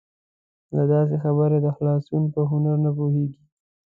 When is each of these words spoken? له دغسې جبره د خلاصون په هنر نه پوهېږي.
له 0.75 0.83
دغسې 0.91 1.15
جبره 1.23 1.57
د 1.65 1.67
خلاصون 1.75 2.23
په 2.33 2.41
هنر 2.49 2.75
نه 2.85 2.91
پوهېږي. 2.97 3.41